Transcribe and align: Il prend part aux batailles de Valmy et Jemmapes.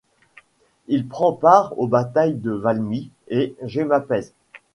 Il 0.87 1.07
prend 1.07 1.31
part 1.31 1.77
aux 1.77 1.85
batailles 1.85 2.33
de 2.33 2.49
Valmy 2.49 3.11
et 3.27 3.55
Jemmapes. 3.61 4.33